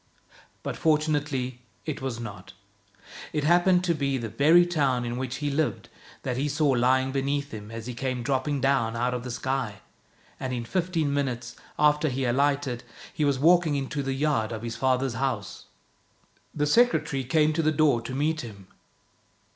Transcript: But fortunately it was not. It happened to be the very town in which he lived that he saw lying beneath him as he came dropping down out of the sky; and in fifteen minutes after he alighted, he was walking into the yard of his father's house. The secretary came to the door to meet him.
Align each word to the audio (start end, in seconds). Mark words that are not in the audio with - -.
But 0.63 0.75
fortunately 0.77 1.61
it 1.85 2.01
was 2.01 2.19
not. 2.19 2.53
It 3.33 3.43
happened 3.43 3.83
to 3.83 3.93
be 3.93 4.17
the 4.17 4.29
very 4.29 4.65
town 4.65 5.05
in 5.05 5.15
which 5.15 5.35
he 5.35 5.51
lived 5.51 5.89
that 6.23 6.37
he 6.37 6.49
saw 6.49 6.69
lying 6.69 7.11
beneath 7.11 7.51
him 7.51 7.69
as 7.69 7.85
he 7.85 7.93
came 7.93 8.23
dropping 8.23 8.61
down 8.61 8.95
out 8.95 9.13
of 9.13 9.23
the 9.23 9.29
sky; 9.29 9.75
and 10.39 10.53
in 10.53 10.65
fifteen 10.65 11.13
minutes 11.13 11.55
after 11.77 12.09
he 12.09 12.25
alighted, 12.25 12.83
he 13.13 13.23
was 13.23 13.37
walking 13.37 13.75
into 13.75 14.01
the 14.01 14.13
yard 14.15 14.51
of 14.51 14.63
his 14.63 14.75
father's 14.75 15.13
house. 15.21 15.65
The 16.51 16.65
secretary 16.65 17.23
came 17.23 17.53
to 17.53 17.61
the 17.61 17.71
door 17.71 18.01
to 18.01 18.15
meet 18.15 18.41
him. 18.41 18.69